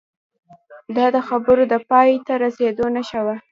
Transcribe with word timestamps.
دا 0.95 1.05
د 1.15 1.17
خبرو 1.27 1.63
د 1.71 1.75
پای 1.89 2.09
ته 2.27 2.33
رسیدو 2.43 2.85
نښه 2.95 3.21
وه 3.25 3.35